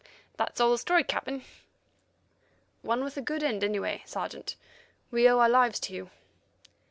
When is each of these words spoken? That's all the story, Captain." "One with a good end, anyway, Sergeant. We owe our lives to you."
That's 0.35 0.59
all 0.59 0.71
the 0.71 0.79
story, 0.79 1.03
Captain." 1.03 1.43
"One 2.81 3.03
with 3.03 3.17
a 3.17 3.21
good 3.21 3.43
end, 3.43 3.63
anyway, 3.63 4.01
Sergeant. 4.07 4.55
We 5.11 5.29
owe 5.29 5.37
our 5.37 5.47
lives 5.47 5.79
to 5.81 5.93
you." 5.93 6.09